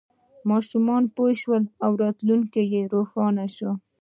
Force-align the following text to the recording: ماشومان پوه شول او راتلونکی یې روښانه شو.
ماشومان 0.49 1.03
پوه 1.15 1.31
شول 1.41 1.63
او 1.85 1.91
راتلونکی 2.03 2.63
یې 2.73 2.81
روښانه 2.93 3.45
شو. 3.55 3.71